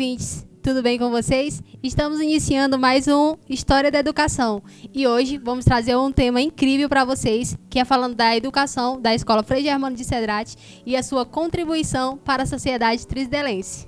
ouvintes! 0.00 0.46
Tudo 0.62 0.82
bem 0.82 0.98
com 0.98 1.10
vocês? 1.10 1.62
Estamos 1.82 2.22
iniciando 2.22 2.78
mais 2.78 3.06
um 3.06 3.36
História 3.46 3.90
da 3.90 3.98
Educação 3.98 4.62
e 4.94 5.06
hoje 5.06 5.36
vamos 5.36 5.62
trazer 5.62 5.94
um 5.94 6.10
tema 6.10 6.40
incrível 6.40 6.88
para 6.88 7.04
vocês, 7.04 7.54
que 7.68 7.78
é 7.78 7.84
falando 7.84 8.14
da 8.14 8.34
educação 8.34 8.98
da 8.98 9.14
Escola 9.14 9.42
Frei 9.42 9.62
Germano 9.62 9.94
de 9.94 10.02
Cedrate 10.02 10.56
e 10.86 10.96
a 10.96 11.02
sua 11.02 11.26
contribuição 11.26 12.16
para 12.16 12.44
a 12.44 12.46
sociedade 12.46 13.06
trisdelense. 13.06 13.86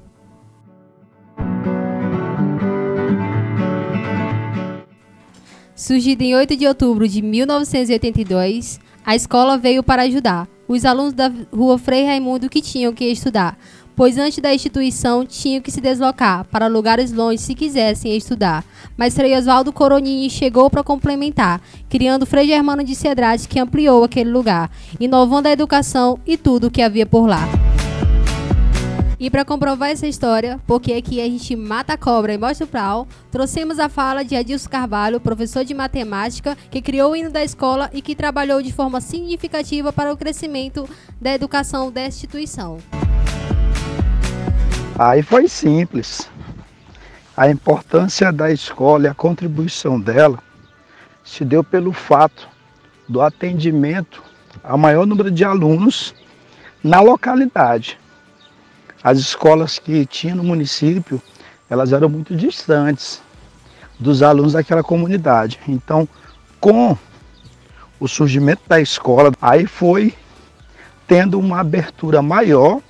Surgida 5.74 6.22
em 6.22 6.34
8 6.34 6.54
de 6.58 6.66
outubro 6.66 7.08
de 7.08 7.22
1982, 7.22 8.78
a 9.02 9.16
escola 9.16 9.56
veio 9.56 9.82
para 9.82 10.02
ajudar 10.02 10.46
os 10.68 10.84
alunos 10.84 11.12
da 11.12 11.30
Rua 11.52 11.76
Frei 11.76 12.04
Raimundo 12.04 12.48
que 12.48 12.62
tinham 12.62 12.92
que 12.92 13.04
estudar, 13.04 13.58
pois 13.96 14.18
antes 14.18 14.38
da 14.38 14.54
instituição 14.54 15.24
tinham 15.26 15.60
que 15.60 15.70
se 15.70 15.80
deslocar 15.80 16.44
para 16.44 16.66
lugares 16.66 17.12
longe 17.12 17.38
se 17.38 17.54
quisessem 17.54 18.16
estudar. 18.16 18.64
Mas 18.96 19.14
Frei 19.14 19.36
Oswaldo 19.36 19.72
Coronini 19.72 20.28
chegou 20.30 20.70
para 20.70 20.82
complementar, 20.82 21.60
criando 21.88 22.26
Frei 22.26 22.46
Germano 22.46 22.84
de 22.84 22.94
Cedrate 22.94 23.48
que 23.48 23.58
ampliou 23.58 24.04
aquele 24.04 24.30
lugar, 24.30 24.70
inovando 25.00 25.48
a 25.48 25.52
educação 25.52 26.18
e 26.26 26.36
tudo 26.36 26.66
o 26.66 26.70
que 26.70 26.82
havia 26.82 27.06
por 27.06 27.26
lá. 27.26 27.48
E 29.22 29.30
para 29.30 29.44
comprovar 29.44 29.90
essa 29.90 30.08
história, 30.08 30.60
porque 30.66 30.92
aqui 30.92 31.20
a 31.20 31.24
gente 31.24 31.54
mata 31.54 31.92
a 31.92 31.96
cobra 31.96 32.34
e 32.34 32.38
mostra 32.38 32.64
o 32.64 32.68
pau, 32.68 33.06
trouxemos 33.30 33.78
a 33.78 33.88
fala 33.88 34.24
de 34.24 34.34
Adilson 34.34 34.68
Carvalho, 34.68 35.20
professor 35.20 35.64
de 35.64 35.72
matemática, 35.72 36.58
que 36.68 36.82
criou 36.82 37.12
o 37.12 37.16
hino 37.16 37.30
da 37.30 37.44
escola 37.44 37.88
e 37.92 38.02
que 38.02 38.16
trabalhou 38.16 38.60
de 38.60 38.72
forma 38.72 39.00
significativa 39.00 39.92
para 39.92 40.12
o 40.12 40.16
crescimento 40.16 40.88
da 41.20 41.32
educação 41.32 41.92
da 41.92 42.04
instituição. 42.04 42.78
Aí 44.98 45.22
foi 45.22 45.48
simples. 45.48 46.28
A 47.34 47.48
importância 47.48 48.30
da 48.30 48.52
escola 48.52 49.04
e 49.04 49.08
a 49.08 49.14
contribuição 49.14 49.98
dela 49.98 50.38
se 51.24 51.44
deu 51.44 51.64
pelo 51.64 51.92
fato 51.92 52.46
do 53.08 53.22
atendimento 53.22 54.22
ao 54.62 54.76
maior 54.76 55.06
número 55.06 55.30
de 55.30 55.44
alunos 55.44 56.14
na 56.84 57.00
localidade. 57.00 57.98
As 59.02 59.18
escolas 59.18 59.78
que 59.78 60.04
tinha 60.04 60.34
no 60.34 60.44
município, 60.44 61.20
elas 61.70 61.92
eram 61.92 62.08
muito 62.08 62.36
distantes 62.36 63.22
dos 63.98 64.22
alunos 64.22 64.52
daquela 64.52 64.82
comunidade. 64.82 65.58
Então, 65.66 66.06
com 66.60 66.96
o 67.98 68.06
surgimento 68.06 68.62
da 68.68 68.80
escola, 68.80 69.32
aí 69.40 69.66
foi 69.66 70.14
tendo 71.06 71.38
uma 71.38 71.60
abertura 71.60 72.20
maior 72.20 72.80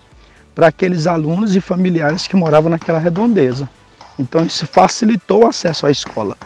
para 0.54 0.68
aqueles 0.68 1.06
alunos 1.06 1.56
e 1.56 1.60
familiares 1.60 2.26
que 2.26 2.36
moravam 2.36 2.70
naquela 2.70 2.98
redondeza. 2.98 3.68
Então 4.18 4.44
isso 4.44 4.66
facilitou 4.66 5.44
o 5.44 5.46
acesso 5.46 5.86
à 5.86 5.90
escola. 5.90 6.36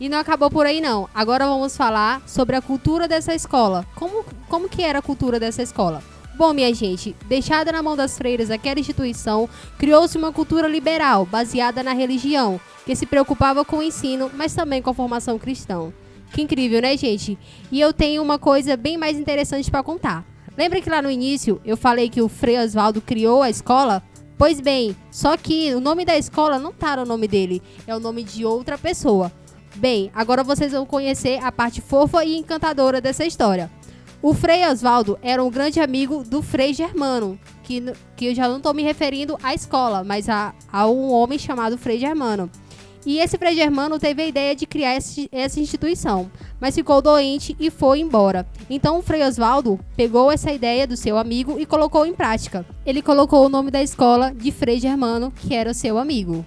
E 0.00 0.08
não 0.08 0.18
acabou 0.18 0.50
por 0.50 0.64
aí 0.64 0.80
não. 0.80 1.08
Agora 1.12 1.46
vamos 1.46 1.76
falar 1.76 2.22
sobre 2.26 2.54
a 2.54 2.62
cultura 2.62 3.08
dessa 3.08 3.34
escola. 3.34 3.84
Como, 3.96 4.24
como 4.48 4.68
que 4.68 4.82
era 4.82 5.00
a 5.00 5.02
cultura 5.02 5.40
dessa 5.40 5.62
escola? 5.62 6.02
Bom, 6.36 6.52
minha 6.52 6.72
gente, 6.72 7.16
deixada 7.26 7.72
na 7.72 7.82
mão 7.82 7.96
das 7.96 8.16
freiras 8.16 8.48
aquela 8.48 8.78
instituição, 8.78 9.48
criou-se 9.76 10.16
uma 10.16 10.32
cultura 10.32 10.68
liberal, 10.68 11.26
baseada 11.26 11.82
na 11.82 11.92
religião, 11.92 12.60
que 12.86 12.94
se 12.94 13.06
preocupava 13.06 13.64
com 13.64 13.78
o 13.78 13.82
ensino, 13.82 14.30
mas 14.34 14.54
também 14.54 14.80
com 14.80 14.90
a 14.90 14.94
formação 14.94 15.36
cristã. 15.36 15.92
Que 16.32 16.42
incrível, 16.42 16.80
né, 16.80 16.96
gente? 16.96 17.36
E 17.72 17.80
eu 17.80 17.92
tenho 17.92 18.22
uma 18.22 18.38
coisa 18.38 18.76
bem 18.76 18.96
mais 18.96 19.18
interessante 19.18 19.68
para 19.68 19.82
contar. 19.82 20.24
Lembra 20.58 20.80
que 20.80 20.90
lá 20.90 21.00
no 21.00 21.08
início 21.08 21.60
eu 21.64 21.76
falei 21.76 22.10
que 22.10 22.20
o 22.20 22.28
Frei 22.28 22.58
Oswaldo 22.58 23.00
criou 23.00 23.42
a 23.42 23.48
escola? 23.48 24.02
Pois 24.36 24.60
bem, 24.60 24.96
só 25.08 25.36
que 25.36 25.72
o 25.72 25.78
nome 25.78 26.04
da 26.04 26.18
escola 26.18 26.58
não 26.58 26.72
tá 26.72 26.96
no 26.96 27.04
nome 27.04 27.28
dele, 27.28 27.62
é 27.86 27.94
o 27.94 28.00
nome 28.00 28.24
de 28.24 28.44
outra 28.44 28.76
pessoa. 28.76 29.30
Bem, 29.76 30.10
agora 30.12 30.42
vocês 30.42 30.72
vão 30.72 30.84
conhecer 30.84 31.38
a 31.44 31.52
parte 31.52 31.80
fofa 31.80 32.24
e 32.24 32.36
encantadora 32.36 33.00
dessa 33.00 33.24
história. 33.24 33.70
O 34.20 34.34
Frei 34.34 34.66
Oswaldo 34.66 35.16
era 35.22 35.44
um 35.44 35.48
grande 35.48 35.78
amigo 35.78 36.24
do 36.24 36.42
Frei 36.42 36.74
Germano, 36.74 37.38
que, 37.62 37.80
que 38.16 38.26
eu 38.26 38.34
já 38.34 38.48
não 38.48 38.56
estou 38.56 38.74
me 38.74 38.82
referindo 38.82 39.38
à 39.40 39.54
escola, 39.54 40.02
mas 40.02 40.28
a, 40.28 40.52
a 40.72 40.88
um 40.88 41.12
homem 41.12 41.38
chamado 41.38 41.78
Frei 41.78 42.00
Germano. 42.00 42.50
E 43.06 43.18
esse 43.18 43.38
Frei 43.38 43.54
Germano 43.54 43.98
teve 43.98 44.22
a 44.22 44.26
ideia 44.26 44.54
de 44.54 44.66
criar 44.66 44.96
esse, 44.96 45.28
essa 45.32 45.60
instituição, 45.60 46.30
mas 46.60 46.74
ficou 46.74 47.00
doente 47.00 47.56
e 47.58 47.70
foi 47.70 48.00
embora. 48.00 48.46
Então 48.68 48.98
o 48.98 49.02
Frei 49.02 49.22
Oswaldo 49.22 49.78
pegou 49.96 50.30
essa 50.30 50.52
ideia 50.52 50.86
do 50.86 50.96
seu 50.96 51.16
amigo 51.16 51.58
e 51.58 51.66
colocou 51.66 52.04
em 52.04 52.14
prática. 52.14 52.66
Ele 52.84 53.00
colocou 53.00 53.46
o 53.46 53.48
nome 53.48 53.70
da 53.70 53.82
escola 53.82 54.32
de 54.34 54.50
Frei 54.50 54.80
Germano, 54.80 55.30
que 55.30 55.54
era 55.54 55.70
o 55.70 55.74
seu 55.74 55.96
amigo. 55.96 56.44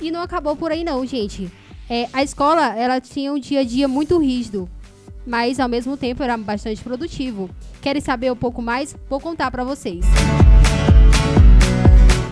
E 0.00 0.10
não 0.10 0.22
acabou 0.22 0.56
por 0.56 0.72
aí 0.72 0.84
não, 0.84 1.04
gente. 1.04 1.50
É, 1.88 2.08
a 2.12 2.22
escola 2.22 2.76
ela 2.76 3.00
tinha 3.00 3.32
um 3.32 3.38
dia 3.38 3.60
a 3.60 3.64
dia 3.64 3.88
muito 3.88 4.18
rígido 4.18 4.68
mas 5.28 5.60
ao 5.60 5.68
mesmo 5.68 5.94
tempo 5.94 6.22
era 6.22 6.36
bastante 6.38 6.82
produtivo. 6.82 7.50
Querem 7.82 8.00
saber 8.00 8.32
um 8.32 8.36
pouco 8.36 8.62
mais? 8.62 8.96
Vou 9.10 9.20
contar 9.20 9.50
para 9.50 9.62
vocês. 9.62 10.04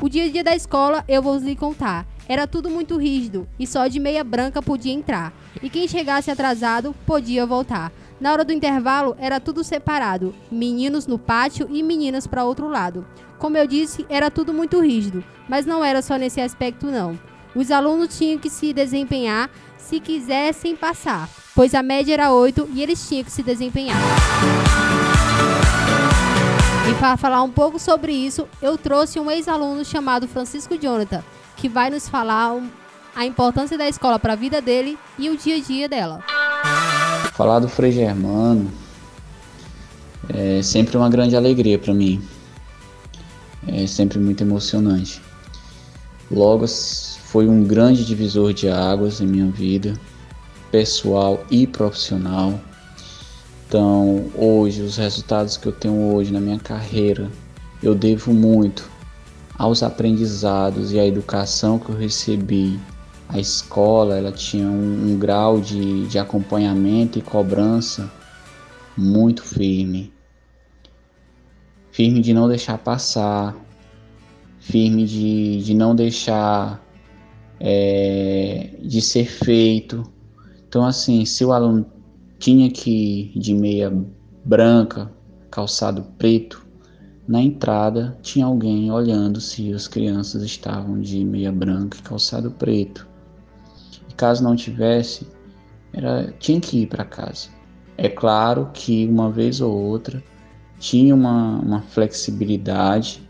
O 0.01 0.09
dia 0.09 0.25
a 0.25 0.31
dia 0.31 0.45
da 0.45 0.55
escola 0.55 1.05
eu 1.09 1.23
vou 1.23 1.37
lhe 1.39 1.57
contar. 1.57 2.07
Era 2.29 2.47
tudo 2.47 2.69
muito 2.69 2.97
rígido 2.97 3.49
e 3.59 3.67
só 3.67 3.87
de 3.87 3.99
meia 4.01 4.23
branca 4.25 4.61
podia 4.61 4.93
entrar. 4.93 5.33
E 5.63 5.71
quem 5.71 5.87
chegasse 5.87 6.31
atrasado 6.31 6.95
podia 7.07 7.47
voltar. 7.47 7.93
Na 8.21 8.33
hora 8.33 8.45
do 8.45 8.53
intervalo 8.53 9.17
era 9.19 9.39
tudo 9.39 9.63
separado, 9.63 10.35
meninos 10.51 11.07
no 11.07 11.19
pátio 11.19 11.69
e 11.71 11.83
meninas 11.83 12.27
para 12.27 12.45
outro 12.45 12.69
lado. 12.69 13.07
Como 13.39 13.57
eu 13.57 13.67
disse, 13.67 14.07
era 14.09 14.31
tudo 14.31 14.53
muito 14.53 14.81
rígido, 14.81 15.23
mas 15.49 15.67
não 15.67 15.85
era 15.85 16.01
só 16.01 16.17
nesse 16.17 16.41
aspecto 16.41 16.87
não. 16.87 17.19
Os 17.55 17.71
alunos 17.71 18.17
tinham 18.17 18.39
que 18.39 18.51
se 18.51 18.73
desempenhar 18.73 19.51
se 19.77 20.01
quisessem 20.01 20.75
passar 20.75 21.29
pois 21.57 21.75
a 21.75 21.83
média 21.83 22.13
era 22.13 22.31
8 22.31 22.69
e 22.75 22.83
eles 22.83 23.09
tinham 23.09 23.25
que 23.25 23.33
se 23.33 23.43
desempenhar. 23.43 23.97
E 26.89 26.95
para 26.95 27.17
falar 27.17 27.43
um 27.43 27.51
pouco 27.51 27.79
sobre 27.79 28.13
isso, 28.13 28.47
eu 28.63 28.79
trouxe 28.79 29.19
um 29.19 29.29
ex-aluno 29.31 29.85
chamado 29.85 30.29
Francisco 30.29 30.79
Jonathan, 30.79 31.23
que 31.57 31.69
vai 31.69 31.91
nos 31.91 32.09
falar 32.09 32.63
a 33.15 33.27
importância 33.27 33.77
da 33.77 33.89
escola 33.89 34.19
para 34.19 34.35
a 34.35 34.37
vida 34.37 34.61
dele 34.61 34.97
e 35.19 35.29
o 35.29 35.37
dia 35.37 35.57
a 35.57 35.61
dia 35.61 35.89
dela. 35.89 36.23
Falar 37.33 37.59
do 37.59 37.69
Frei 37.69 37.91
Germano 37.91 38.71
é 40.29 40.63
sempre 40.63 40.97
uma 40.97 41.09
grande 41.09 41.35
alegria 41.35 41.79
para 41.79 41.93
mim. 41.93 42.23
É 43.67 43.87
sempre 43.87 44.19
muito 44.19 44.43
emocionante. 44.43 45.21
Logo 46.31 46.67
foi 46.69 47.49
um 47.49 47.65
grande 47.65 48.05
divisor 48.05 48.53
de 48.53 48.69
águas 48.69 49.21
em 49.21 49.27
minha 49.27 49.51
vida 49.51 49.99
pessoal 50.71 51.45
e 51.51 51.67
profissional. 51.67 52.61
Então, 53.67 54.31
hoje, 54.37 54.83
os 54.83 54.97
resultados 54.97 55.57
que 55.57 55.67
eu 55.67 55.73
tenho 55.73 56.15
hoje 56.15 56.33
na 56.33 56.41
minha 56.41 56.59
carreira, 56.59 57.31
eu 57.83 57.95
devo 57.95 58.33
muito 58.33 58.89
aos 59.59 59.83
aprendizados 59.83 60.93
e 60.93 61.01
à 61.01 61.07
educação 61.07 61.79
que 61.79 61.91
eu 61.91 61.97
recebi. 61.97 62.79
A 63.29 63.41
escola, 63.41 64.17
ela 64.17 64.31
tinha 64.31 64.69
um, 64.69 65.13
um 65.13 65.19
grau 65.19 65.61
de, 65.61 66.07
de 66.07 66.17
acompanhamento 66.17 67.19
e 67.19 67.23
cobrança 67.23 68.09
muito 68.97 69.43
firme. 69.43 70.13
Firme 71.91 72.21
de 72.21 72.33
não 72.33 72.47
deixar 72.47 72.79
passar, 72.79 73.57
firme 74.61 75.05
de, 75.07 75.63
de 75.63 75.75
não 75.75 75.97
deixar 75.97 76.81
é, 77.59 78.71
de 78.81 79.01
ser 79.01 79.25
feito, 79.27 80.05
então, 80.69 80.85
assim, 80.85 81.25
se 81.25 81.43
o 81.43 81.53
aluno 81.53 81.87
tinha 82.39 82.71
que 82.71 83.33
ir 83.35 83.39
de 83.39 83.55
meia 83.55 83.93
branca, 84.45 85.11
calçado 85.51 86.03
preto, 86.19 86.67
na 87.27 87.43
entrada 87.43 88.17
tinha 88.23 88.47
alguém 88.47 88.91
olhando 88.91 89.41
se 89.41 89.73
as 89.73 89.89
crianças 89.89 90.43
estavam 90.43 91.01
de 91.01 91.25
meia 91.25 91.51
branca 91.51 91.99
e 91.99 92.03
calçado 92.03 92.53
preto. 92.53 93.07
E 94.09 94.15
caso 94.15 94.45
não 94.45 94.55
tivesse, 94.55 95.27
era, 95.93 96.33
tinha 96.39 96.61
que 96.61 96.83
ir 96.83 96.87
para 96.87 97.05
casa. 97.05 97.49
É 97.99 98.09
claro 98.09 98.71
que 98.73 99.07
uma 99.07 99.31
vez 99.31 99.61
ou 99.61 99.73
outra 99.73 100.23
tinha 100.79 101.15
uma, 101.15 101.59
uma 101.59 101.81
flexibilidade 101.81 103.27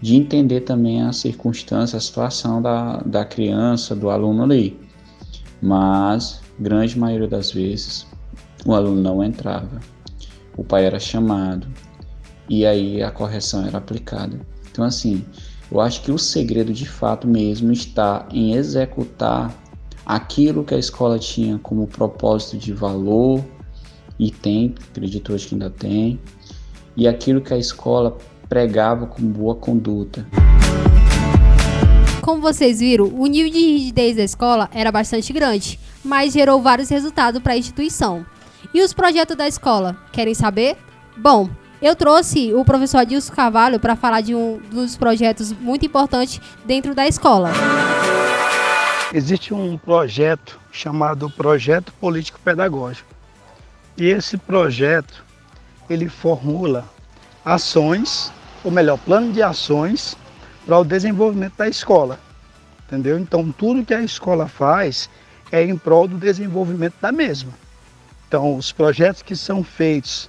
de 0.00 0.16
entender 0.16 0.62
também 0.62 1.02
a 1.02 1.12
circunstância, 1.12 1.96
a 1.96 2.00
situação 2.00 2.60
da, 2.60 2.96
da 3.02 3.24
criança, 3.24 3.94
do 3.94 4.10
aluno 4.10 4.42
ali. 4.42 4.80
Mas 5.60 6.40
grande 6.58 6.98
maioria 6.98 7.28
das 7.28 7.52
vezes, 7.52 8.04
o 8.64 8.74
aluno 8.74 9.00
não 9.00 9.22
entrava, 9.22 9.80
o 10.56 10.62
pai 10.62 10.84
era 10.84 11.00
chamado 11.00 11.66
e 12.48 12.66
aí 12.66 13.02
a 13.02 13.10
correção 13.10 13.66
era 13.66 13.78
aplicada. 13.78 14.40
Então, 14.70 14.84
assim, 14.84 15.24
eu 15.70 15.80
acho 15.80 16.02
que 16.02 16.10
o 16.10 16.18
segredo 16.18 16.72
de 16.72 16.86
fato 16.86 17.26
mesmo 17.26 17.72
está 17.72 18.26
em 18.30 18.54
executar 18.54 19.54
aquilo 20.04 20.64
que 20.64 20.74
a 20.74 20.78
escola 20.78 21.18
tinha 21.18 21.58
como 21.58 21.86
propósito 21.86 22.58
de 22.58 22.72
valor 22.72 23.42
e 24.18 24.30
tem, 24.30 24.74
acredito 24.90 25.32
hoje 25.32 25.48
que 25.48 25.54
ainda 25.54 25.70
tem, 25.70 26.20
e 26.96 27.08
aquilo 27.08 27.40
que 27.40 27.54
a 27.54 27.58
escola 27.58 28.16
pregava 28.48 29.06
como 29.06 29.28
boa 29.28 29.54
conduta. 29.54 30.26
Como 32.20 32.40
vocês 32.40 32.78
viram, 32.78 33.06
o 33.06 33.26
nível 33.26 33.50
de 33.50 33.58
rigidez 33.58 34.16
da 34.16 34.22
escola 34.22 34.70
era 34.72 34.92
bastante 34.92 35.32
grande, 35.32 35.80
mas 36.04 36.32
gerou 36.32 36.60
vários 36.62 36.88
resultados 36.88 37.42
para 37.42 37.54
a 37.54 37.56
instituição. 37.56 38.24
E 38.74 38.82
os 38.82 38.94
projetos 38.94 39.36
da 39.36 39.46
escola? 39.46 39.96
Querem 40.10 40.34
saber? 40.34 40.78
Bom, 41.16 41.50
eu 41.82 41.94
trouxe 41.94 42.54
o 42.54 42.64
professor 42.64 42.98
Adilson 42.98 43.34
Carvalho 43.34 43.78
para 43.78 43.94
falar 43.94 44.22
de 44.22 44.34
um 44.34 44.60
dos 44.70 44.96
projetos 44.96 45.52
muito 45.52 45.84
importantes 45.84 46.40
dentro 46.64 46.94
da 46.94 47.06
escola. 47.06 47.50
Existe 49.12 49.52
um 49.52 49.76
projeto 49.76 50.58
chamado 50.70 51.28
Projeto 51.28 51.92
Político 52.00 52.40
Pedagógico. 52.42 53.08
E 53.94 54.06
esse 54.06 54.38
projeto, 54.38 55.22
ele 55.90 56.08
formula 56.08 56.88
ações, 57.44 58.32
ou 58.64 58.70
melhor, 58.70 58.96
plano 58.96 59.32
de 59.32 59.42
ações 59.42 60.16
para 60.64 60.78
o 60.78 60.84
desenvolvimento 60.84 61.56
da 61.58 61.68
escola. 61.68 62.18
Entendeu? 62.86 63.18
Então, 63.18 63.52
tudo 63.52 63.84
que 63.84 63.92
a 63.92 64.00
escola 64.00 64.48
faz 64.48 65.10
é 65.50 65.62
em 65.62 65.76
prol 65.76 66.08
do 66.08 66.16
desenvolvimento 66.16 66.94
da 67.02 67.12
mesma. 67.12 67.52
Então, 68.32 68.56
os 68.56 68.72
projetos 68.72 69.20
que 69.20 69.36
são 69.36 69.62
feitos 69.62 70.26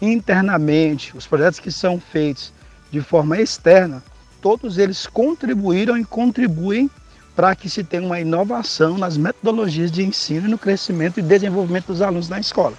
internamente, 0.00 1.16
os 1.16 1.26
projetos 1.26 1.58
que 1.58 1.72
são 1.72 1.98
feitos 1.98 2.52
de 2.92 3.00
forma 3.00 3.40
externa, 3.40 4.04
todos 4.40 4.78
eles 4.78 5.04
contribuíram 5.04 5.98
e 5.98 6.04
contribuem 6.04 6.88
para 7.34 7.56
que 7.56 7.68
se 7.68 7.82
tenha 7.82 8.06
uma 8.06 8.20
inovação 8.20 8.96
nas 8.96 9.16
metodologias 9.16 9.90
de 9.90 10.04
ensino 10.04 10.46
e 10.46 10.50
no 10.52 10.56
crescimento 10.56 11.18
e 11.18 11.24
desenvolvimento 11.24 11.86
dos 11.88 12.00
alunos 12.00 12.28
na 12.28 12.38
escola. 12.38 12.76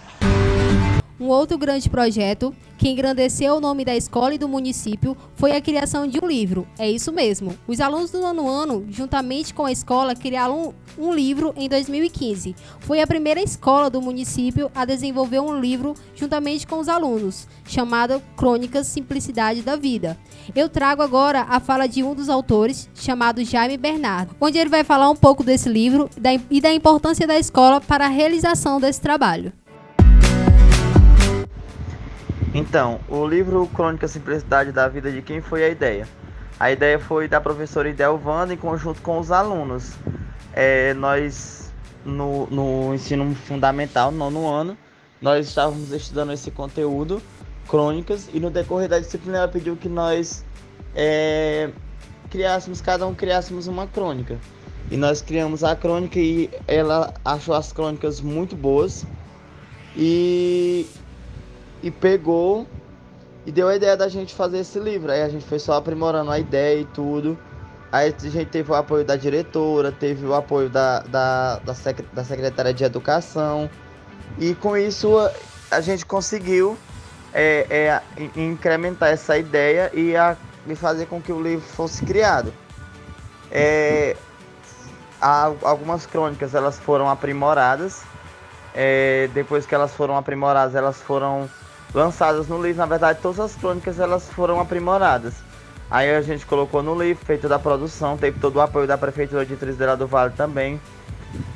Um 1.22 1.28
outro 1.28 1.56
grande 1.56 1.88
projeto 1.88 2.52
que 2.80 2.90
engrandeceu 2.90 3.54
o 3.54 3.62
nome 3.62 3.86
da 3.86 3.96
escola 3.96 4.34
e 4.34 4.40
do 4.40 4.48
município 4.48 5.16
foi 5.36 5.52
a 5.52 5.62
criação 5.62 6.08
de 6.08 6.18
um 6.18 6.28
livro. 6.28 6.68
É 6.80 6.90
isso 6.90 7.12
mesmo. 7.12 7.56
Os 7.68 7.80
alunos 7.80 8.10
do 8.10 8.20
nono 8.20 8.50
ano, 8.50 8.88
juntamente 8.90 9.54
com 9.54 9.64
a 9.64 9.72
escola, 9.72 10.16
criaram 10.16 10.74
um, 10.98 11.10
um 11.10 11.14
livro 11.14 11.54
em 11.56 11.70
2015. 11.70 12.56
Foi 12.80 13.02
a 13.02 13.06
primeira 13.06 13.40
escola 13.40 13.88
do 13.88 14.02
município 14.02 14.72
a 14.74 14.84
desenvolver 14.84 15.40
um 15.40 15.60
livro 15.60 15.94
juntamente 16.16 16.66
com 16.66 16.80
os 16.80 16.90
alunos, 16.90 17.48
chamado 17.68 18.20
Crônicas 18.36 18.88
Simplicidade 18.88 19.62
da 19.62 19.76
Vida. 19.76 20.18
Eu 20.56 20.70
trago 20.70 21.04
agora 21.04 21.46
a 21.48 21.60
fala 21.60 21.86
de 21.86 22.02
um 22.02 22.16
dos 22.16 22.30
autores, 22.30 22.90
chamado 22.96 23.46
Jaime 23.46 23.78
Bernardo, 23.78 24.36
onde 24.42 24.58
ele 24.58 24.72
vai 24.72 24.84
falar 24.84 25.08
um 25.12 25.16
pouco 25.16 25.44
desse 25.44 25.70
livro 25.70 26.10
e 26.50 26.60
da 26.60 26.74
importância 26.74 27.28
da 27.28 27.38
escola 27.38 27.80
para 27.80 28.06
a 28.06 28.10
realização 28.10 28.80
desse 28.80 29.00
trabalho. 29.00 29.54
Então, 32.62 33.00
o 33.10 33.26
livro 33.26 33.66
Crônica 33.74 34.08
Simplicidade 34.08 34.72
da 34.72 34.88
Vida 34.88 35.12
de 35.12 35.24
quem 35.24 35.42
foi 35.42 35.64
a 35.64 35.70
ideia? 35.70 36.08
A 36.60 36.72
ideia 36.72 37.00
foi 37.00 37.28
da 37.28 37.42
professora 37.42 37.90
Idelvanda 37.90 38.54
em 38.54 38.58
conjunto 38.58 39.02
com 39.02 39.18
os 39.18 39.32
alunos. 39.32 39.94
É, 40.54 40.94
nós, 40.94 41.74
no, 42.06 42.46
no 42.52 42.94
ensino 42.94 43.34
fundamental, 43.34 44.12
nono 44.12 44.48
ano, 44.48 44.78
nós 45.20 45.48
estávamos 45.48 45.92
estudando 45.92 46.34
esse 46.34 46.52
conteúdo, 46.52 47.20
crônicas, 47.68 48.30
e 48.32 48.40
no 48.40 48.52
decorrer 48.52 48.88
da 48.88 49.00
disciplina 49.00 49.40
ela 49.40 49.48
pediu 49.48 49.76
que 49.76 49.90
nós 49.90 50.46
é, 50.96 51.72
criássemos, 52.30 52.80
cada 52.80 53.08
um 53.08 53.16
criássemos 53.16 53.66
uma 53.66 53.88
crônica. 53.88 54.38
E 54.92 54.98
nós 54.98 55.20
criamos 55.20 55.64
a 55.64 55.76
crônica 55.76 56.20
e 56.20 56.48
ela 56.68 57.12
achou 57.26 57.56
as 57.56 57.74
crônicas 57.74 58.22
muito 58.22 58.56
boas. 58.56 59.04
E 59.98 60.86
e 61.82 61.90
pegou 61.90 62.68
e 63.46 63.52
deu 63.52 63.68
a 63.68 63.76
ideia 63.76 63.98
da 63.98 64.08
gente 64.08 64.36
fazer 64.36 64.60
esse 64.60 64.80
livro. 64.80 65.12
Aí 65.12 65.22
a 65.22 65.30
gente 65.30 65.46
foi 65.46 65.60
só 65.60 65.74
aprimorando 65.74 66.32
a 66.32 66.40
ideia 66.40 66.82
e 66.82 66.86
tudo. 66.86 67.38
Aí 67.92 68.14
a 68.18 68.30
gente 68.30 68.46
teve 68.46 68.72
o 68.72 68.76
apoio 68.76 69.04
da 69.04 69.16
diretora, 69.16 69.92
teve 69.92 70.26
o 70.26 70.34
apoio 70.34 70.70
da, 70.70 71.00
da, 71.02 71.60
da, 71.60 71.74
sec, 71.74 72.00
da 72.14 72.24
Secretaria 72.24 72.74
de 72.74 72.84
Educação. 72.84 73.70
E 74.40 74.56
com 74.56 74.78
isso 74.78 75.18
a 75.70 75.82
gente 75.82 76.06
conseguiu 76.06 76.78
é, 77.34 77.66
é, 77.70 78.02
incrementar 78.40 79.10
essa 79.10 79.38
ideia 79.38 79.92
e, 79.94 80.16
a, 80.16 80.38
fazer 80.76 81.08
com 81.08 81.22
que 81.22 81.32
o 81.32 81.42
livro 81.42 81.66
fosse 81.66 82.06
criado. 82.06 82.54
É, 83.52 84.16
há, 85.20 85.52
algumas 85.64 86.06
crônicas 86.06 86.56
elas 86.56 86.80
foram 86.80 87.10
aprimoradas. 87.10 88.04
É, 88.74 89.30
depois 89.34 89.66
que 89.66 89.76
elas 89.76 89.94
foram 89.94 90.16
aprimoradas, 90.16 90.76
elas 90.76 91.02
foram 91.02 91.50
lançadas 91.94 92.48
no 92.48 92.62
livro. 92.62 92.78
Na 92.78 92.86
verdade, 92.86 93.20
todas 93.22 93.40
as 93.40 93.56
crônicas 93.56 94.00
elas 94.00 94.30
foram 94.30 94.60
aprimoradas. 94.60 95.34
Aí 95.90 96.10
a 96.16 96.22
gente 96.22 96.46
colocou 96.46 96.82
no 96.82 96.96
livro, 96.96 97.26
feito 97.26 97.50
da 97.50 97.60
produção, 97.60 98.18
teve 98.18 98.40
todo 98.40 98.56
o 98.56 98.62
apoio 98.62 98.88
da 98.88 98.98
Prefeitura 98.98 99.46
de 99.46 99.58
Trisdeira 99.58 99.98
do 99.98 100.08
Vale 100.08 100.32
também. 100.32 100.80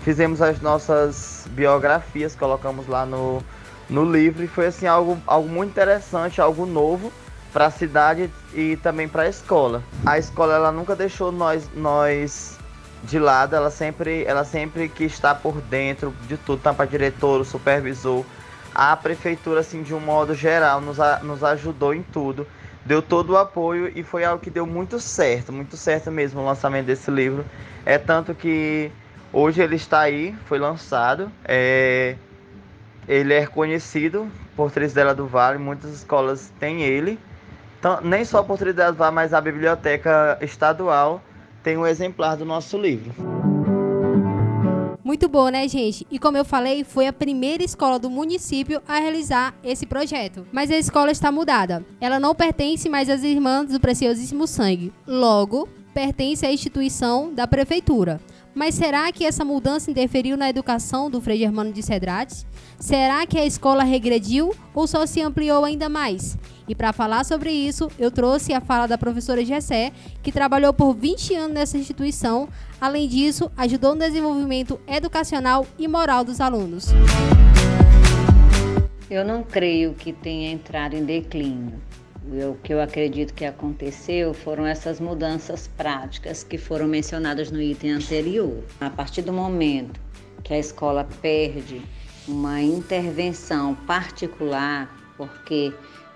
Fizemos 0.04 0.42
as 0.42 0.60
nossas 0.62 1.48
biografias, 1.52 2.36
colocamos 2.36 2.88
lá 2.88 3.06
no, 3.06 3.42
no 3.90 4.04
livro 4.04 4.44
e 4.44 4.48
foi 4.48 4.68
assim 4.68 4.88
algo, 4.88 5.18
algo 5.26 5.48
muito 5.48 5.72
interessante, 5.72 6.42
algo 6.42 6.66
novo 6.66 7.12
para 7.54 7.68
a 7.68 7.72
cidade 7.72 8.30
e 8.54 8.76
também 8.78 9.08
para 9.08 9.24
a 9.24 9.30
escola. 9.30 9.82
A 10.06 10.20
escola 10.20 10.56
ela 10.56 10.72
nunca 10.72 10.96
deixou 10.96 11.32
nós 11.32 11.70
nós 11.74 12.58
de 13.06 13.20
lado, 13.20 13.56
ela 13.56 13.72
sempre 13.72 14.26
ela 14.26 14.44
sempre 14.44 14.90
que 14.90 15.06
está 15.06 15.34
por 15.34 15.62
dentro 15.62 16.14
de 16.28 16.36
tudo, 16.36 16.62
tanto 16.62 16.76
para 16.76 16.86
diretor, 16.86 17.40
o 17.40 17.46
supervisor, 17.46 18.26
a 18.76 18.96
prefeitura, 18.98 19.62
assim, 19.62 19.82
de 19.82 19.94
um 19.94 20.00
modo 20.02 20.36
geral, 20.36 20.82
nos, 20.82 21.00
a, 21.00 21.20
nos 21.24 21.42
ajudou 21.46 21.94
em 21.94 22.04
tudo, 22.04 22.46
deu 22.86 23.02
todo 23.02 23.32
o 23.32 23.38
apoio 23.38 23.90
e 23.96 24.04
foi 24.04 24.26
algo 24.26 24.44
que 24.44 24.50
deu 24.50 24.68
muito 24.68 25.00
certo, 25.00 25.54
muito 25.54 25.78
certo 25.78 26.12
mesmo 26.12 26.42
o 26.42 26.46
lançamento 26.46 26.86
desse 26.86 27.10
livro. 27.10 27.46
É 27.86 27.98
tanto 27.98 28.36
que 28.36 28.92
hoje 29.32 29.62
ele 29.62 29.78
está 29.78 30.02
aí, 30.02 30.36
foi 30.46 30.60
lançado, 30.60 31.32
é, 31.46 32.18
ele 33.08 33.34
é 33.34 33.40
reconhecido 33.40 34.30
por 34.58 34.70
Trisdela 34.72 35.16
do 35.16 35.26
Vale, 35.26 35.58
muitas 35.58 35.92
escolas 35.92 36.52
têm 36.60 36.84
ele, 36.84 37.18
então, 37.80 38.00
nem 38.02 38.26
só 38.26 38.44
por 38.44 38.58
Trisdela 38.58 38.92
do 38.92 38.98
Vale, 38.98 39.16
mas 39.16 39.34
a 39.34 39.40
biblioteca 39.40 40.38
estadual 40.42 41.22
tem 41.64 41.78
um 41.78 41.88
exemplar 41.88 42.36
do 42.36 42.44
nosso 42.44 42.78
livro. 42.78 43.14
Muito 45.06 45.30
bom, 45.30 45.50
né, 45.50 45.68
gente? 45.68 46.08
E 46.10 46.18
como 46.18 46.36
eu 46.36 46.44
falei, 46.44 46.84
foi 46.84 47.06
a 47.06 47.14
primeira 47.14 47.64
escola 47.64 48.00
do 48.00 48.10
município 48.10 48.82
a 48.88 48.98
realizar 48.98 49.54
esse 49.64 49.86
projeto. 49.86 50.48
Mas 50.52 50.72
a 50.72 50.78
escola 50.78 51.12
está 51.12 51.32
mudada. 51.32 51.86
Ela 52.02 52.20
não 52.20 52.34
pertence 52.34 52.90
mais 52.90 53.08
às 53.08 53.22
Irmãs 53.22 53.68
do 53.72 53.80
Preciosíssimo 53.80 54.48
Sangue. 54.48 54.92
Logo, 55.06 55.70
pertence 55.94 56.44
à 56.44 56.52
instituição 56.52 57.32
da 57.32 57.46
prefeitura. 57.46 58.20
Mas 58.56 58.74
será 58.74 59.12
que 59.12 59.26
essa 59.26 59.44
mudança 59.44 59.92
interferiu 59.92 60.38
na 60.38 60.50
educação 60.50 61.12
do 61.12 61.20
Frei 61.20 61.38
Germano 61.38 61.74
de 61.74 61.84
Cedrates? 61.84 62.48
Será 62.80 63.26
que 63.26 63.38
a 63.38 63.46
escola 63.46 63.84
regrediu 63.84 64.56
ou 64.74 64.88
só 64.88 65.06
se 65.06 65.22
ampliou 65.22 65.66
ainda 65.66 65.90
mais? 65.90 66.38
E 66.66 66.74
para 66.74 66.94
falar 66.94 67.26
sobre 67.26 67.52
isso, 67.52 67.92
eu 68.00 68.10
trouxe 68.10 68.54
a 68.54 68.62
fala 68.62 68.88
da 68.88 68.98
professora 68.98 69.44
Gessé, 69.44 69.92
que 70.24 70.32
trabalhou 70.32 70.74
por 70.74 70.96
20 70.96 71.36
anos 71.36 71.54
nessa 71.54 71.78
instituição. 71.78 72.48
Além 72.80 73.10
disso, 73.10 73.52
ajudou 73.58 73.94
no 73.94 74.00
desenvolvimento 74.00 74.80
educacional 74.88 75.68
e 75.78 75.86
moral 75.86 76.24
dos 76.24 76.40
alunos. 76.40 76.88
Eu 79.12 79.26
não 79.26 79.44
creio 79.44 79.94
que 79.94 80.14
tenha 80.14 80.50
entrado 80.50 80.96
em 80.96 81.04
declínio. 81.04 81.74
O 82.28 82.56
que 82.64 82.74
eu 82.74 82.82
acredito 82.82 83.34
que 83.34 83.46
aconteceu 83.46 84.34
foram 84.34 84.66
essas 84.66 85.00
mudanças 85.00 85.68
práticas 85.68 86.44
que 86.44 86.58
foram 86.58 86.88
mencionadas 86.88 87.52
no 87.52 87.62
item 87.62 87.92
anterior. 87.92 88.64
A 88.80 88.90
partir 88.90 89.22
do 89.22 89.32
momento 89.32 90.00
que 90.44 90.54
a 90.54 90.60
escola 90.60 91.08
perde 91.22 91.82
uma 92.28 92.62
intervenção 92.62 93.76
particular, 93.76 94.90
porque 95.16 95.72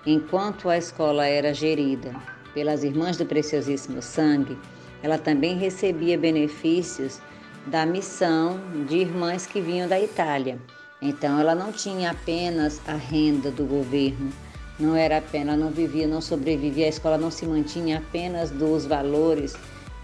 Enquanto 0.06 0.70
a 0.70 0.78
escola 0.78 1.26
era 1.26 1.52
gerida 1.52 2.14
pelas 2.54 2.82
Irmãs 2.82 3.18
do 3.18 3.26
Preciosíssimo 3.26 4.00
Sangue, 4.00 4.56
ela 5.02 5.18
também 5.18 5.58
recebia 5.58 6.16
benefícios 6.16 7.20
da 7.66 7.84
missão 7.84 8.58
de 8.88 8.96
irmãs 8.96 9.46
que 9.46 9.60
vinham 9.60 9.86
da 9.86 10.00
Itália. 10.00 10.58
Então 11.02 11.38
ela 11.38 11.54
não 11.54 11.70
tinha 11.70 12.12
apenas 12.12 12.80
a 12.88 12.94
renda 12.94 13.50
do 13.50 13.66
governo, 13.66 14.32
não 14.80 14.96
era 14.96 15.18
apenas, 15.18 15.54
ela 15.54 15.64
não 15.64 15.70
vivia, 15.70 16.06
não 16.06 16.20
sobrevivia, 16.20 16.86
a 16.86 16.88
escola 16.88 17.18
não 17.18 17.30
se 17.30 17.46
mantinha 17.46 17.98
apenas 17.98 18.50
dos 18.50 18.86
valores 18.86 19.54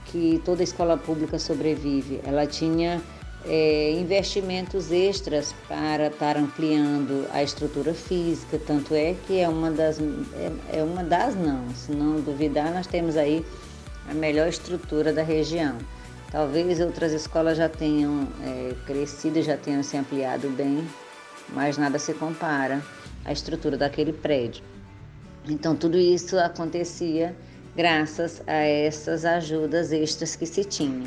que 0.06 0.40
toda 0.44 0.62
escola 0.62 0.96
pública 0.96 1.38
sobrevive. 1.38 2.20
Ela 2.24 2.46
tinha 2.46 3.02
é, 3.44 3.92
investimentos 3.92 4.90
extras 4.90 5.54
para 5.68 6.08
estar 6.08 6.36
ampliando 6.36 7.26
a 7.32 7.42
estrutura 7.42 7.94
física, 7.94 8.60
tanto 8.64 8.94
é 8.94 9.14
que 9.26 9.38
é 9.40 9.48
uma 9.48 9.70
das, 9.70 9.98
é, 10.00 10.78
é 10.78 10.82
uma 10.82 11.02
das 11.02 11.34
não, 11.34 11.68
se 11.70 11.92
não 11.92 12.20
duvidar, 12.20 12.72
nós 12.72 12.86
temos 12.86 13.16
aí 13.16 13.44
a 14.08 14.14
melhor 14.14 14.48
estrutura 14.48 15.12
da 15.12 15.22
região. 15.22 15.76
Talvez 16.30 16.80
outras 16.80 17.12
escolas 17.12 17.56
já 17.56 17.68
tenham 17.68 18.28
é, 18.42 18.74
crescido, 18.84 19.40
já 19.42 19.56
tenham 19.56 19.82
se 19.82 19.96
ampliado 19.96 20.48
bem, 20.50 20.86
mas 21.52 21.78
nada 21.78 21.98
se 21.98 22.12
compara 22.14 22.82
à 23.26 23.32
estrutura 23.32 23.76
daquele 23.76 24.12
prédio. 24.12 24.62
Então 25.48 25.76
tudo 25.76 25.98
isso 25.98 26.38
acontecia 26.38 27.36
graças 27.76 28.42
a 28.46 28.54
essas 28.54 29.24
ajudas 29.24 29.92
extras 29.92 30.34
que 30.34 30.46
se 30.46 30.64
tinham. 30.64 31.04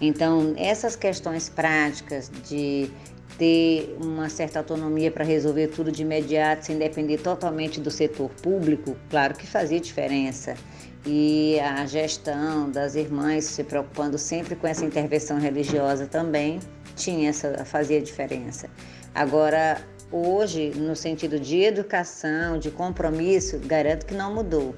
Então, 0.00 0.54
essas 0.56 0.96
questões 0.96 1.48
práticas 1.48 2.30
de 2.48 2.90
ter 3.36 3.96
uma 4.00 4.28
certa 4.28 4.60
autonomia 4.60 5.10
para 5.10 5.24
resolver 5.24 5.68
tudo 5.68 5.90
de 5.90 6.02
imediato, 6.02 6.66
sem 6.66 6.78
depender 6.78 7.18
totalmente 7.18 7.80
do 7.80 7.90
setor 7.90 8.30
público, 8.42 8.96
claro 9.10 9.34
que 9.34 9.46
fazia 9.46 9.80
diferença. 9.80 10.54
E 11.06 11.58
a 11.60 11.84
gestão 11.84 12.70
das 12.70 12.94
irmãs 12.94 13.44
se 13.44 13.62
preocupando 13.64 14.16
sempre 14.16 14.56
com 14.56 14.66
essa 14.66 14.84
intervenção 14.84 15.38
religiosa 15.38 16.06
também 16.06 16.60
tinha 16.96 17.28
essa 17.28 17.64
fazia 17.64 18.00
diferença. 18.00 18.70
Agora, 19.14 19.80
hoje, 20.14 20.70
no 20.76 20.94
sentido 20.94 21.40
de 21.40 21.60
educação, 21.62 22.58
de 22.58 22.70
compromisso, 22.70 23.58
garanto 23.58 24.06
que 24.06 24.14
não 24.14 24.32
mudou. 24.32 24.74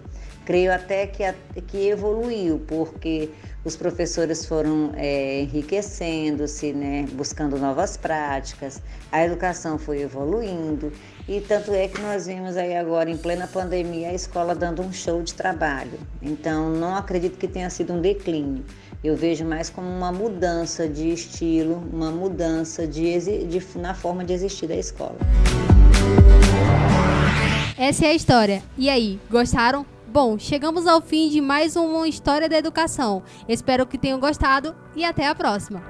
Creio 0.47 0.73
até 0.73 1.07
que, 1.07 1.23
que 1.67 1.89
evoluiu, 1.89 2.61
porque 2.67 3.31
os 3.67 3.75
professores 3.75 4.47
foram 4.47 4.93
é, 4.95 5.43
enriquecendo-se, 5.43 6.73
né, 6.73 7.05
buscando 7.13 7.59
novas 7.59 7.97
práticas, 7.97 8.81
a 9.11 9.25
educação 9.25 9.77
foi 9.77 10.03
evoluindo 10.03 10.93
e 11.29 11.41
tanto 11.41 11.75
é 11.75 11.89
que 11.89 12.01
nós 12.01 12.27
vimos 12.27 12.57
aí 12.57 12.77
agora, 12.77 13.11
em 13.11 13.17
plena 13.17 13.49
pandemia, 13.49 14.11
a 14.11 14.15
escola 14.15 14.55
dando 14.55 14.83
um 14.83 14.93
show 14.93 15.21
de 15.21 15.35
trabalho. 15.35 15.99
Então, 16.23 16.71
não 16.71 16.95
acredito 16.95 17.37
que 17.37 17.49
tenha 17.49 17.69
sido 17.69 17.93
um 17.93 18.01
declínio. 18.01 18.65
Eu 19.03 19.17
vejo 19.17 19.45
mais 19.45 19.69
como 19.69 19.89
uma 19.89 20.13
mudança 20.13 20.89
de 20.89 21.11
estilo, 21.11 21.83
uma 21.93 22.13
mudança 22.13 22.87
de, 22.87 23.19
de 23.47 23.79
na 23.79 23.95
forma 23.95 24.25
de 24.25 24.33
existir 24.33 24.69
da 24.69 24.77
escola. 24.77 25.17
Essa 27.77 28.07
é 28.07 28.11
a 28.11 28.15
história. 28.15 28.63
E 28.79 28.89
aí, 28.89 29.19
gostaram? 29.29 29.96
Bom, 30.17 30.39
chegamos 30.39 30.87
ao 30.87 31.03
fim 31.03 31.29
de 31.29 31.43
mais 31.43 31.77
uma 31.77 32.09
história 32.09 32.49
da 32.49 32.57
educação. 32.57 33.23
Espero 33.47 33.87
que 33.87 33.99
tenham 33.99 34.19
gostado 34.19 34.75
e 34.97 35.05
até 35.05 35.29
a 35.29 35.35
próxima. 35.35 35.83